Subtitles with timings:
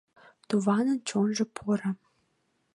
[0.47, 1.91] Туванын чонжо поро.